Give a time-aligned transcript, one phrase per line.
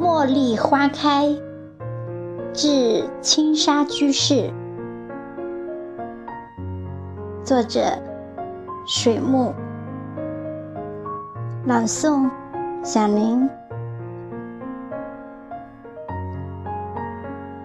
[0.00, 1.28] 茉莉花开，
[2.52, 4.50] 致青纱居士。
[7.44, 7.80] 作者：
[8.86, 9.54] 水木。
[11.64, 12.28] 朗诵：
[12.82, 13.48] 小林。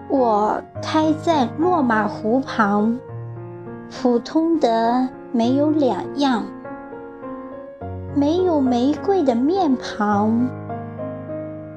[0.08, 2.96] 我开在落马湖旁，
[3.90, 6.44] 普通的没有两样，
[8.14, 10.48] 没有玫瑰的面庞，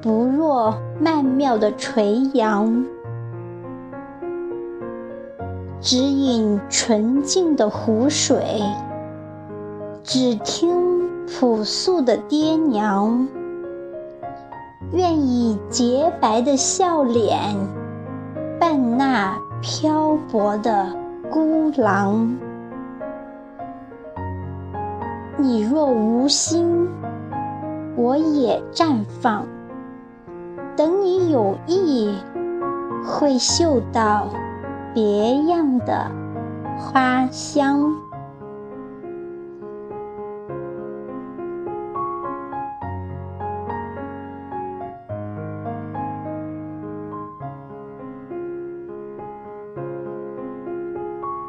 [0.04, 2.84] 不若曼妙的垂杨，
[5.80, 8.60] 只饮纯净的湖水，
[10.02, 13.26] 只听朴素的爹娘，
[14.92, 17.56] 愿以洁白的笑脸。
[18.60, 20.86] 伴那漂泊的
[21.30, 22.36] 孤狼，
[25.38, 26.86] 你若无心，
[27.96, 29.46] 我也绽放。
[30.76, 32.14] 等你有意，
[33.06, 34.28] 会嗅到
[34.92, 36.10] 别样的
[36.78, 37.94] 花香。